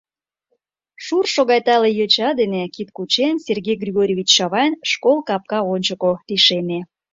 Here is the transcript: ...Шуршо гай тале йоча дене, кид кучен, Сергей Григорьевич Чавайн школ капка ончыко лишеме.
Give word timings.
...Шуршо 1.05 1.41
гай 1.49 1.61
тале 1.67 1.89
йоча 1.97 2.29
дене, 2.39 2.61
кид 2.75 2.89
кучен, 2.95 3.35
Сергей 3.45 3.77
Григорьевич 3.83 4.29
Чавайн 4.37 4.73
школ 4.91 5.17
капка 5.27 5.59
ончыко 5.73 6.11
лишеме. 6.29 6.79